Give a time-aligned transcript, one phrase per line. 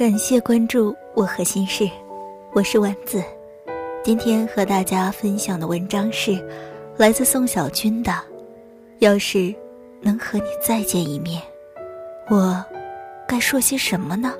[0.00, 1.86] 感谢关注我和心事，
[2.54, 3.22] 我是丸子。
[4.02, 6.42] 今天和大家分享的文章是
[6.96, 8.10] 来自宋小军的。
[9.00, 9.54] 要是
[10.00, 11.42] 能和你再见一面，
[12.30, 12.64] 我
[13.28, 14.32] 该说些什么呢？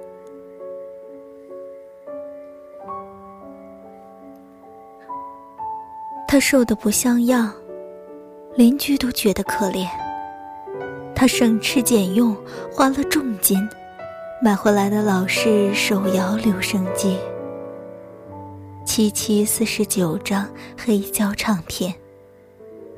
[6.26, 7.52] 他瘦的不像样，
[8.54, 9.86] 邻居都觉得可怜。
[11.14, 12.34] 他省吃俭用，
[12.72, 13.58] 花了重金。
[14.42, 17.18] 买回来的老式手摇留声机，
[18.86, 21.94] 七七四十九张黑胶唱片，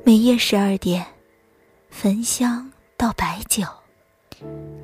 [0.05, 1.05] 每夜十二点，
[1.89, 3.65] 焚香到白酒。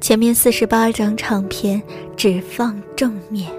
[0.01, 1.81] 前面四十八张唱片
[2.17, 3.49] 只放正面。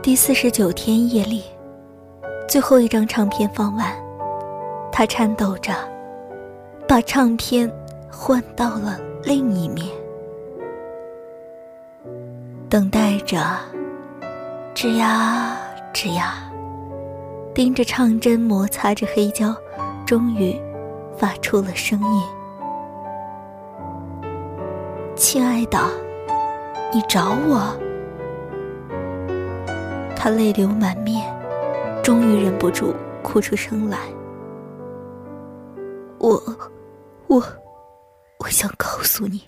[0.00, 1.42] 第四十九天夜里，
[2.48, 3.92] 最后一张唱片放完，
[4.92, 5.74] 他颤抖着，
[6.86, 7.68] 把唱片
[8.08, 9.88] 换到了另一面。
[12.68, 13.38] 等待着，
[14.74, 15.56] 吱呀
[15.94, 16.50] 吱呀，
[17.54, 19.54] 盯着唱针摩擦着黑胶，
[20.04, 20.60] 终于
[21.16, 22.22] 发出了声音
[25.14, 25.78] ：“亲爱的，
[26.92, 27.72] 你找我。”
[30.16, 31.24] 他泪流满面，
[32.02, 32.92] 终于忍不住
[33.22, 33.98] 哭出声来
[36.18, 36.42] ：“我，
[37.28, 37.40] 我，
[38.40, 39.44] 我想告诉你，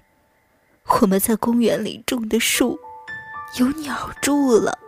[1.00, 2.78] 我们在公园里种的树。”
[3.56, 4.78] 有鸟住了，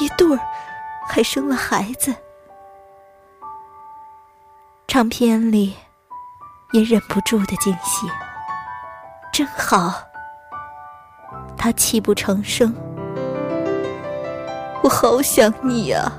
[0.00, 0.40] 一对儿，
[1.08, 2.14] 还生了孩子。
[4.86, 5.74] 唱片里
[6.72, 8.06] 也忍不住的惊喜，
[9.32, 9.94] 真好。
[11.56, 12.74] 他泣不成声，
[14.82, 16.12] 我好想你呀，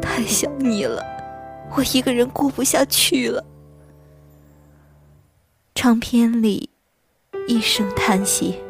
[0.00, 1.02] 太想你了，
[1.76, 3.44] 我一个人过不下去了。
[5.74, 6.70] 唱片里
[7.46, 8.63] 一声叹息。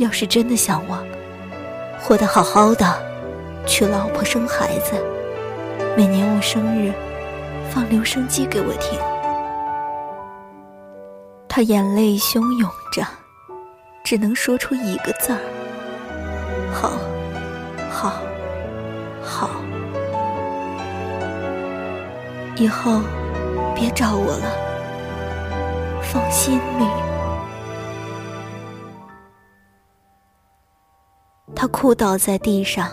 [0.00, 0.96] 要是真的想我，
[2.00, 2.86] 活得好好的，
[3.66, 4.94] 娶老婆生孩子，
[5.94, 6.90] 每年我生日
[7.70, 8.98] 放留声机给我听。
[11.46, 13.06] 他眼泪汹涌着，
[14.02, 15.38] 只能说出一个字儿：
[16.72, 16.92] 好，
[17.90, 18.22] 好，
[19.22, 19.50] 好。
[22.56, 23.02] 以后
[23.74, 24.50] 别找我了，
[26.02, 27.09] 放心里。
[31.60, 32.88] 他哭倒在地上，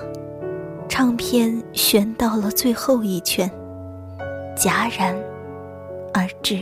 [0.90, 3.50] 唱片旋到了最后一圈，
[4.58, 5.16] 戛然
[6.14, 6.62] 而止。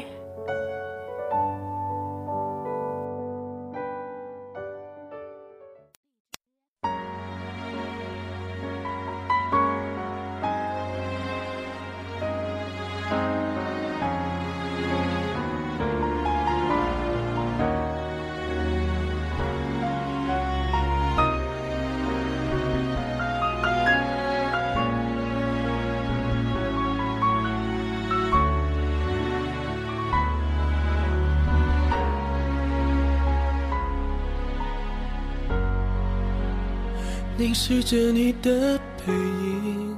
[37.38, 39.98] 凝视着你的背影，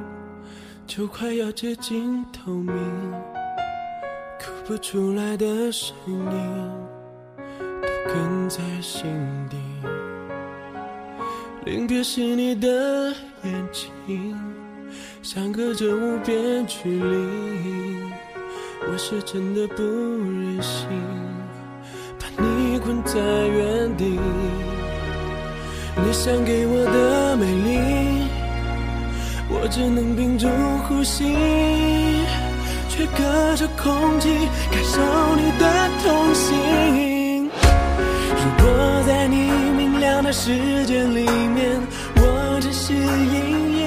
[0.87, 2.75] 就快要接近透明，
[4.39, 6.17] 哭不出来的声音
[8.07, 9.05] 都哽在心
[9.51, 9.57] 底。
[11.63, 14.35] 临别时你的眼睛，
[15.21, 17.99] 相隔着无边距离，
[18.89, 20.87] 我是真的不忍心
[22.19, 24.17] 把你困在原地。
[26.07, 28.23] 你想给我的美丽，
[29.49, 30.47] 我只能屏住
[30.87, 31.25] 呼吸，
[32.87, 34.29] 却隔着空气
[34.71, 35.01] 感受
[35.35, 35.65] 你的
[36.01, 37.49] 痛心。
[38.39, 41.77] 如果在你明亮的世界里面，
[42.15, 43.83] 我只是阴影；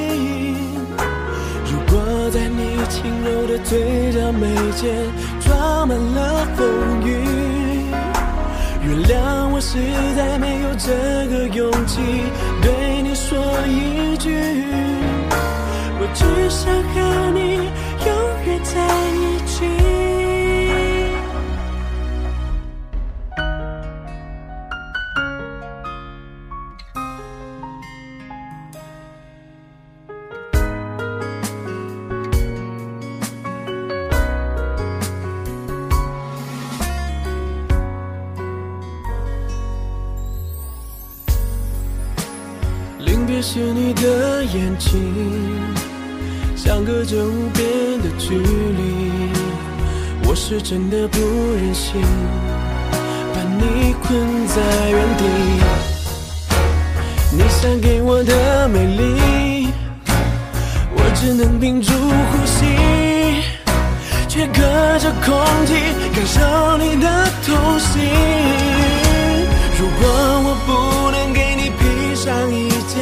[1.64, 4.46] 如果在你轻柔的嘴角眉
[4.76, 4.92] 间
[5.40, 6.68] 装满了风
[7.02, 7.08] 雨。
[8.82, 9.78] 原谅我实
[10.16, 10.29] 在
[11.52, 12.00] 勇气
[12.62, 13.36] 对你说
[13.66, 14.30] 一句，
[15.98, 17.29] 我只想和
[43.42, 45.00] 是你的眼睛，
[46.54, 47.64] 相隔着无边
[48.02, 49.32] 的距离。
[50.28, 51.18] 我是真的不
[51.56, 52.02] 忍心
[53.32, 54.60] 把你困在
[54.90, 55.24] 原地。
[57.32, 59.68] 你想给我的美丽，
[60.92, 62.66] 我只能屏住呼吸，
[64.28, 64.60] 却隔
[64.98, 65.34] 着空
[65.64, 65.72] 气
[66.14, 67.08] 感受你的
[67.46, 68.02] 痛心。
[69.78, 70.02] 如果
[70.44, 70.68] 我不
[71.10, 72.59] 能给你披上一
[72.92, 72.98] 件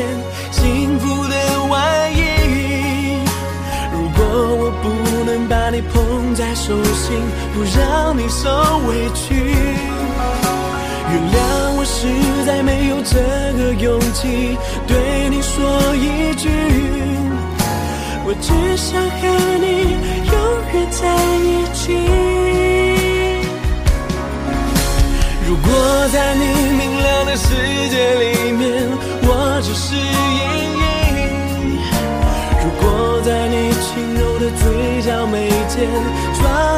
[0.51, 1.35] 幸福的
[1.71, 2.21] 外衣，
[3.91, 4.21] 如果
[4.61, 4.85] 我不
[5.25, 7.17] 能把你捧在手心，
[7.55, 8.51] 不让你受
[8.87, 9.25] 委屈。
[11.11, 11.37] 原谅
[11.79, 11.97] 我实
[12.45, 13.17] 在没有这
[13.57, 15.57] 个勇气对你说
[15.97, 16.51] 一句，
[18.27, 19.21] 我只想和
[19.57, 19.97] 你
[20.29, 20.35] 永
[20.75, 21.01] 远在
[21.49, 21.97] 一起。
[25.49, 25.67] 如果
[26.13, 26.45] 在你
[26.77, 27.49] 明亮的世
[27.89, 28.38] 界里，
[29.91, 31.81] 是阴影；
[32.63, 35.89] 如果在你轻柔的嘴角眉间
[36.39, 36.78] 装。